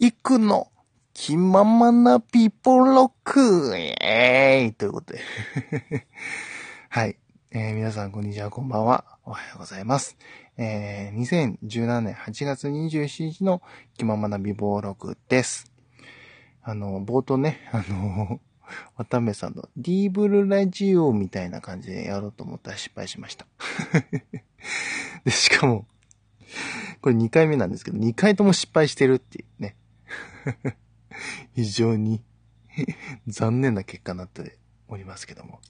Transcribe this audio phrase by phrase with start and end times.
[0.00, 0.70] 行くの
[1.12, 5.20] 気ままなピーポロックえーいということで。
[6.88, 7.16] はい。
[7.50, 9.18] えー、皆さん、こんにちは、こんばんは。
[9.24, 10.16] おはようございます。
[10.56, 13.60] えー、2017年8月27日の
[13.94, 15.72] 気ままな美貌録です。
[16.62, 18.40] あの、冒頭ね、 あの、
[18.94, 23.48] 渡辺さんのディーブルラジオみたいな感じでやろうと思ったら失敗しました。
[25.24, 25.88] で、しかも、
[27.00, 29.74] これ2回目なんですけど、2回とも失敗してるっていうね。
[31.54, 32.22] 非常に
[33.26, 34.56] 残念な結果になって
[34.88, 35.60] おりますけども。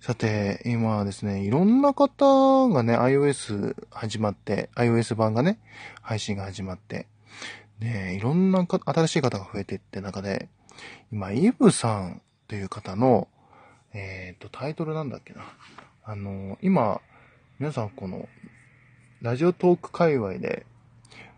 [0.00, 5.58] さて、今はですね、いろんな方がね、iOS 始まって、iOS 版がね、
[6.02, 7.06] 配信が始まって、
[7.78, 10.48] ね、いろんな新しい方が増えていって中で、
[11.10, 13.28] 今、イブさんという方の、
[13.94, 15.44] えっ、ー、と、タイトルなんだっけな。
[16.04, 17.00] あの、今、
[17.58, 18.28] 皆さんこの、
[19.22, 20.66] ラジオトーク界隈で、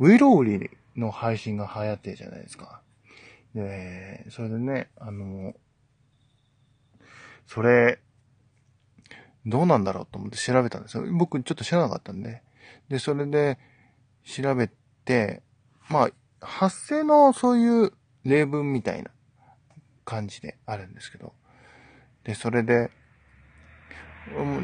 [0.01, 2.81] ウィローリーの配信が流行ってるじゃないですか。
[3.55, 5.55] で、それでね、あの、
[7.47, 8.01] それ、
[9.47, 11.05] どうなんだろうと思って調べたんですよ。
[11.13, 12.43] 僕ちょっと知らなかったんで。
[12.89, 13.59] で、それで
[14.25, 14.69] 調べ
[15.05, 15.43] て、
[15.89, 17.93] まあ、発声のそういう
[18.25, 19.11] 例文みたいな
[20.05, 21.33] 感じであるんですけど。
[22.25, 22.91] で、それで、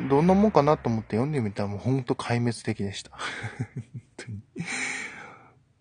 [0.08, 3.10] どんなもんかなと思って読んでみたらもうほんと壊滅的でした。
[3.12, 3.20] 本
[4.16, 4.40] 当に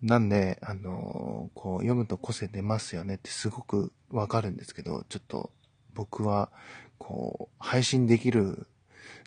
[0.01, 5.51] なんで、あのー、こう、読むと個性出ますよねってすごくわかるんですけど、ちょっと
[5.93, 6.51] 僕は、
[6.97, 8.67] こう、配信できる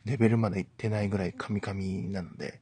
[0.04, 2.60] レベルまで行ってないぐらいカミカミなので、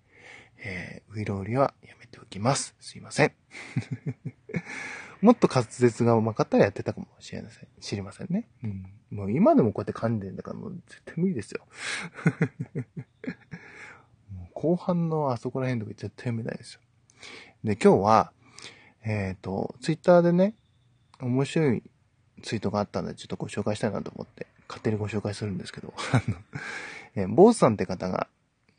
[0.64, 2.74] えー、ウィローリはやめておきます。
[2.80, 3.32] すいません。
[5.20, 7.68] もっと滑舌がうまかったらやってたかもしれません。
[7.80, 8.48] 知りませんね。
[8.62, 8.92] うん。
[9.10, 11.66] もう今でもこうやって噛んでるんだからもう絶対無理ですよ。
[14.54, 16.80] 後半のあそこら辺とか絶対読めないですよ。
[17.64, 18.32] で、今日は、
[19.04, 20.54] えっ、ー、と、ツイッターでね、
[21.20, 21.82] 面白い
[22.42, 26.36] ツイートがあったんで、ちょっとご紹介したいなと思って、勝手にご紹介するんですけど、 あの、
[27.14, 28.26] えー、坊主さんって方が、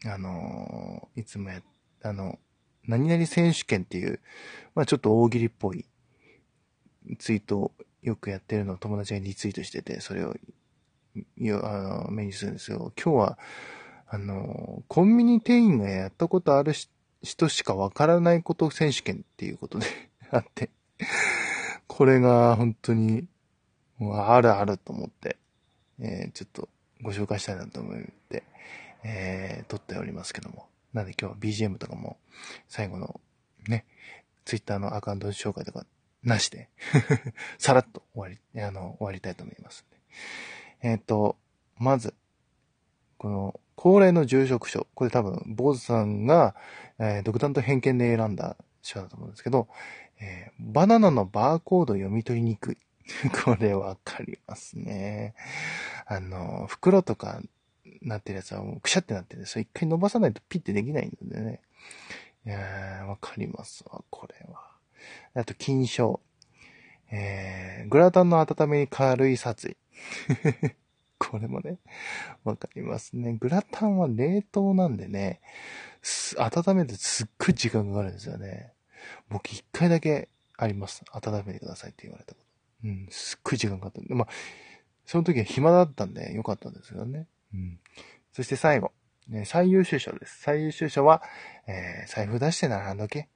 [0.06, 1.62] あのー、いつもや、
[2.02, 2.40] あの、
[2.86, 4.20] 何々選手権っていう、
[4.76, 5.86] まあちょっと大喜利っぽい
[7.20, 10.36] ツイートをよくやってるのを友達がリツイートしてて、それを、
[11.38, 12.92] よ、あの、目にするんですよ。
[13.02, 13.40] 今日は、
[14.08, 16.93] あの、コンビニ店員がやったことある人
[17.24, 19.88] 人しかわからないこと選手権っていうことで
[20.30, 20.70] あって、
[21.88, 23.28] これが本当に、
[24.00, 25.38] あるあると思って、
[26.00, 26.70] えー、ちょっと
[27.02, 28.44] ご紹介したいなと思って、
[29.04, 30.68] えー、撮っておりますけども。
[30.94, 31.38] なんで今日は
[31.70, 32.18] BGM とかも、
[32.68, 33.20] 最後の
[33.68, 33.86] ね、
[34.46, 35.86] Twitter のアカウント紹介とか
[36.22, 36.70] なしで
[37.58, 39.86] さらっと終わり、あの、終わりたいと思います
[40.82, 41.38] えっ、ー、と、
[41.78, 42.14] まず、
[43.18, 44.88] この、恒例の住職書。
[44.94, 46.56] これ多分、坊主さんが、
[47.00, 49.68] えー、独断と偏見で選んだ書だと思うんですけど、
[50.20, 52.78] えー、バナナのバーコード読み取りにくい。
[53.44, 55.36] これわかりますね。
[56.06, 57.42] あの、袋とか
[58.02, 61.62] なってるやつはもうくしゃってなってるんでそれ一回伸ばさないとピッてできないんでね。
[62.46, 64.72] いやー、わかりますわ、これは。
[65.34, 66.20] あと、金賞。
[67.12, 69.78] えー、グラタンの温めに軽い殺意。
[71.20, 71.78] これもね、
[72.44, 73.34] わかりますね。
[73.34, 75.42] グラタンは冷凍なんでね、
[76.38, 78.74] 温めてすっごい時間かかるんですよね。
[79.30, 81.04] 僕一回だけあります。
[81.12, 82.88] 温めてくださいって言われたこと。
[82.88, 84.16] うん、すっごい時間かかった。
[84.16, 84.28] まあ、
[85.06, 87.28] その時は暇だったんでよかったんですけどね。
[87.54, 87.80] うん。
[88.32, 88.92] そして最後。
[89.28, 90.42] ね、最優秀賞です。
[90.42, 91.22] 最優秀賞は、
[91.66, 93.30] えー、財布出して並んどけ。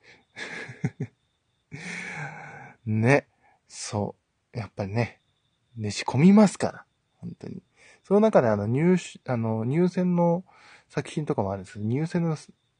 [2.85, 3.27] ね。
[3.67, 4.15] そ
[4.53, 4.57] う。
[4.57, 5.21] やっぱりね、
[5.77, 6.87] ね、仕込みますから。
[7.27, 7.61] 本当に。
[8.03, 10.43] その中であの入手、あの、入選の
[10.89, 12.38] 作品とかもあるんですけど、入選の、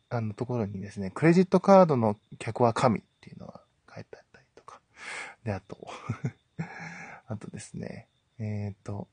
[0.10, 3.62] あの、ところにですね、クレジットカードの客は神っていうのが
[3.94, 4.80] 書いてあったりとか。
[5.44, 5.78] で、あと
[7.28, 8.08] あとですね、
[8.40, 9.08] えっ、ー、と、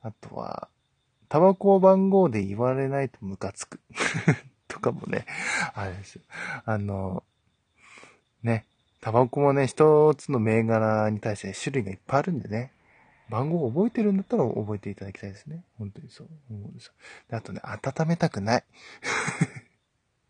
[0.00, 0.68] あとは、
[1.28, 3.80] タバコ番号で言われないとムカつく
[4.68, 5.26] とかもね、
[5.74, 6.22] あれですよ。
[6.64, 7.24] あの、
[8.44, 8.66] ね、
[9.00, 12.72] タバコもね、一つの銘柄に対して種類がいっぱいあるんでね。
[13.28, 15.64] 番号を覚えてるんだったら覚えていただきたいですね。
[15.78, 16.92] 本当にそう思うんですよ。
[17.28, 18.64] であとね、温めたくない。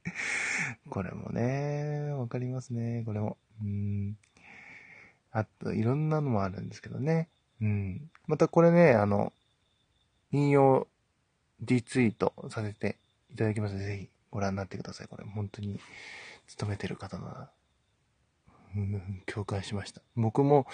[0.88, 3.02] これもね、わかりますね。
[3.04, 3.36] これも。
[3.62, 4.16] うん。
[5.32, 7.28] あと、いろんなのもあるんですけどね。
[7.60, 8.10] うん。
[8.26, 9.32] またこれね、あの、
[10.30, 10.86] 引用
[11.60, 12.98] リツイートさせて
[13.30, 15.08] いただきますので、ぜひご覧になってください。
[15.08, 15.80] これ、本当に、
[16.46, 17.48] 勤めてる方だうん、
[19.26, 20.02] 共感しました。
[20.16, 20.66] 僕も、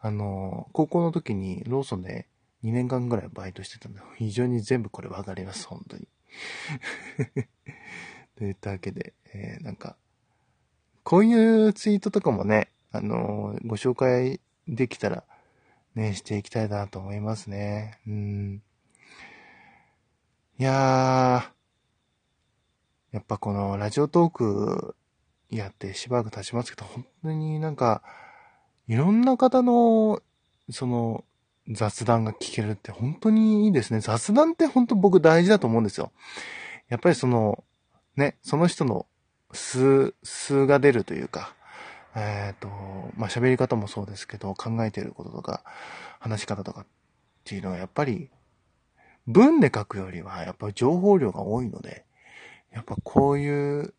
[0.00, 2.26] あの、高校の時にローソンで
[2.64, 6.08] 2年間ぐらいバイトしてたんで、非常に全部これわかります、本当に。
[8.36, 9.96] といったわけで、えー、なんか、
[11.02, 15.24] こういうツイートとかもね、あの、ご紹介できたら、
[15.94, 17.98] ね、していきたいなと思いますね。
[18.06, 18.62] うん。
[20.58, 24.96] いやー、やっぱこのラジオトーク
[25.56, 28.02] やってしばらく経ちますけど、本当になんか、
[28.88, 30.20] いろんな方の、
[30.70, 31.24] その、
[31.68, 34.00] 雑談が聞けるって本当にいいですね。
[34.00, 36.10] 雑談って本当僕大事だと思うんですよ。
[36.88, 37.62] やっぱりその、
[38.16, 39.06] ね、その人の
[39.52, 41.54] 数、数が出るというか、
[42.14, 42.68] えっ、ー、と、
[43.16, 45.62] まあ、喋り方もそうですけど、考えてることとか、
[46.18, 46.86] 話し方とかっ
[47.44, 48.30] ていうのはやっぱり、
[49.26, 52.04] 文で書くよりは、やっぱり情報量が多いので、
[52.72, 53.94] やっぱこういう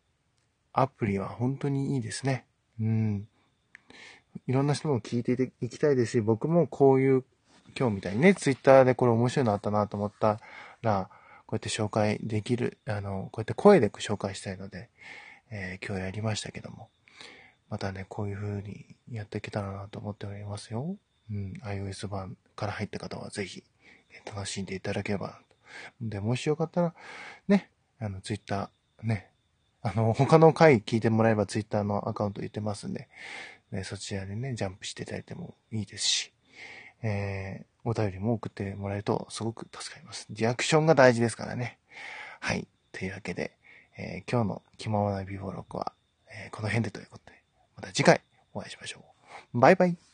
[0.74, 2.44] アプリは本当にいいですね。
[2.80, 3.28] うん。
[4.48, 7.24] いろんな人も聞いていきたいですし、僕もこういう、
[7.78, 10.40] 今日みたいにね、ツイッターでこれ面白いのあったなと思った
[10.82, 11.08] ら、
[11.46, 14.90] こうやって紹介できる、あの、こうやって声で紹介したいので、
[15.50, 16.88] えー、今日やりましたけども、
[17.70, 20.96] またね、こういう風にやっていけたらなと思っておりますよ。
[21.30, 23.62] うん、iOS 版から入った方はぜひ、
[24.26, 25.40] 楽しんでいただければ。
[26.00, 26.94] で、もしよかったら、
[27.46, 29.30] ね、あの、ツイッター、ね、
[29.84, 33.06] あの、他の回聞いてもらえばツイッターのアカウント言ってますんで、
[33.70, 36.32] ね、そちらでね、ジャンプしていただいてもいいですし、
[37.02, 40.26] えー、お便りも送ってもらえるとすごく助かります。
[40.30, 41.78] リアクションが大事ですからね。
[42.40, 42.66] はい。
[42.92, 43.52] というわけで、
[43.98, 45.92] えー、今日の気ままなビフォーロックは、
[46.30, 47.42] えー、この辺でということで、
[47.76, 48.22] また次回
[48.54, 49.04] お会いしましょ
[49.52, 49.60] う。
[49.60, 50.13] バイバイ。